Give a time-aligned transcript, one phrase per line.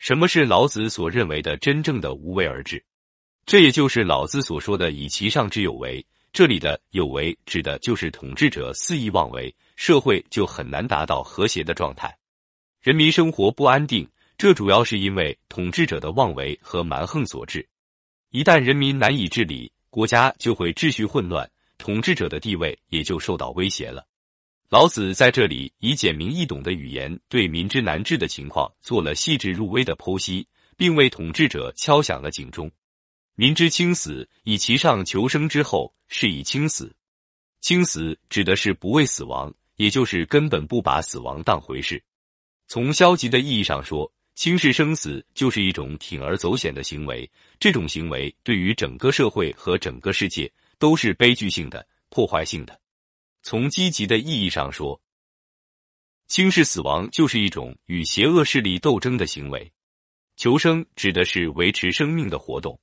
[0.00, 2.82] 什么是老子所认为的真正的无为而治？
[3.44, 6.04] 这也就是老子所说的“以其上之有为”。
[6.32, 12.16] 这里的有为指的就是统治者肆意妄为，社会就很难达到和谐的状态，
[12.80, 14.08] 人民生活不安定。
[14.38, 17.68] 这主要是因为统治者的妄为和蛮横所致。
[18.30, 21.46] 一旦人民难以治理，国家就会秩序混乱，
[21.76, 24.06] 统治者的地位也就受到威胁了。
[24.70, 30.46] 老子在这里以简明易懂的语言，对民之难治的情况做了细致入微的剖析，
[30.76, 32.70] 并为统治者敲响了警钟。
[33.34, 36.94] 民之轻死，以其上求生之后，是以轻死。
[37.60, 42.00] 轻死指的是不畏死亡，也就是根本不把死亡当回事。
[42.68, 47.28] 从消极的意义上说，轻视生死就是一种铤而走险的行为。
[47.58, 50.48] 这种行为对于整个社会和整个世界
[50.78, 52.79] 都是悲剧性的、破坏性的。
[53.42, 55.00] 从积极的意义上说，
[56.26, 59.72] 轻视死亡就是一种与邪恶势力斗争的行为。
[60.36, 62.78] 求生指的是维持生命的活动。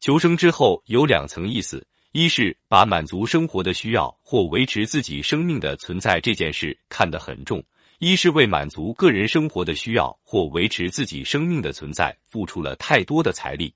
[0.00, 7.60] 求生之后有两层意思：一是把满足生活的需要或维持自己生命的存在这件事看得很重；
[7.98, 13.74] 一是为满足个人生活的需要或维持自己生命的存在付出了太多的财力。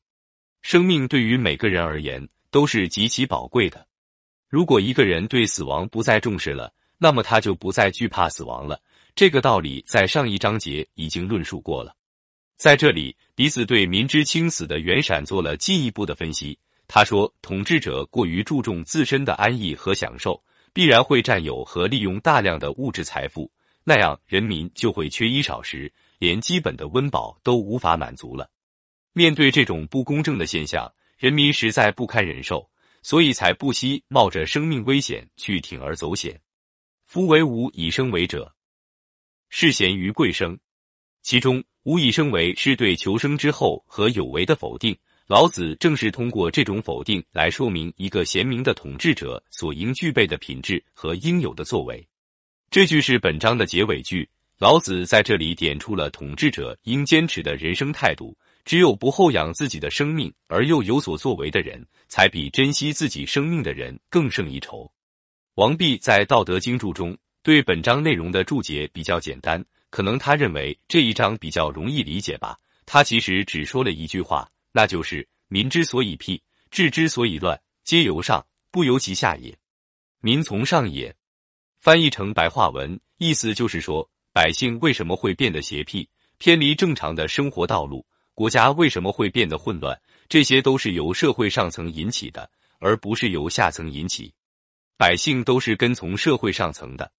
[0.63, 3.87] 生命对于每个人而言都是极其宝贵的。
[4.51, 8.81] 如果一个人对死亡不再重视了，那么他就不再惧怕死亡了。
[9.15, 11.95] 这个道理在上一章节已经论述过了。
[12.57, 16.59] 在这里，李子对民之轻死的原闪做了进一步的分析。
[16.89, 20.43] 他说，统治者过于注重自身的安逸和享受，
[20.73, 23.49] 必然会占有和利用大量的物质财富，
[23.85, 28.51] 那样人民就会缺衣少食，连基本的温饱都无法满足了。
[29.13, 32.69] 面对这种不公正的现象，人民实在不堪忍受，
[33.03, 36.41] 所以才不惜冒着生命危险去铤而走险。
[37.07, 38.55] 夫为无以生为者，
[39.49, 40.59] 是贤于贵生。
[41.23, 44.97] 其中“无以生为”是对求生之后和有为的否定。
[45.27, 52.05] 老子正是通过这种否定来说明一个贤明的统治者所应具备的品质和应有的作为。
[52.69, 54.29] 这句是本章的结尾句。
[54.59, 58.37] 老子在这里点出了统治者应坚持的人生态度：
[58.71, 64.89] 只有不厚养自己的生命而又有所作为的人，才比珍惜自己生命的人更胜一筹。
[65.55, 69.61] 王弼在《道德经注》中对本章内容的注解比较简单。
[69.91, 72.57] 可能他认为这一章比较容易理解吧。
[72.87, 79.53] 他其实只说了一句话，那就是“民之所以辟，治之所以乱，皆由上，不由其下也。
[80.21, 81.13] 民从上也。”
[81.83, 88.07] 翻译成白话文，意思就是说，百姓为什么会变得邪僻，偏离正常的生活道路？
[88.41, 90.01] 国家为什么会变得混乱？
[90.27, 94.33] 这些都是由社会上层引起的，而不是由下层引起。
[94.97, 97.13] 百姓都是跟从社会上层的。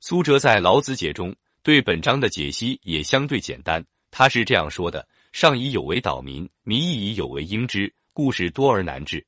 [0.00, 1.32] 苏辙在《老子解》中。
[1.62, 9.20] 对本章的解析也相对简单，他是这样说的：上以有为导民，民亦以有为应之，故事多而难治；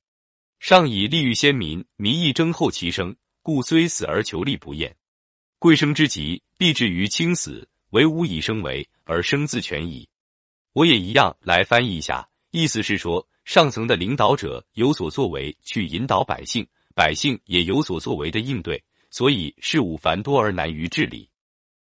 [0.59, 4.97] 上以利欲先民，民亦争后其生，故虽死而求利不厌。
[5.61, 10.09] 贵生之极，必至于轻死，唯无以生为，而生自全矣。
[10.73, 21.29] 我也一样来翻译一下，意思是说，上层的领导者有所作为去引导百姓，百姓也有所作为的应对，所以事务繁多而难于治理。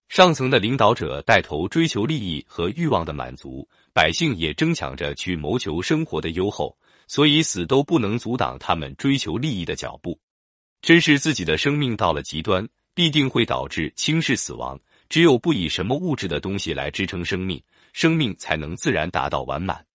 [0.08, 6.76] 上层的领导者带头追求利益和欲望的满足，百姓也争抢着去谋求生活的优厚，
[7.06, 10.20] 所以死都不能阻挡他们追求利益的脚步。
[10.82, 14.78] 真是自己的生命到了极端，必定会导致轻视死亡。
[15.08, 19.86] 只有不以什么物质的东西来支撑生命，生命才能自然达到完满。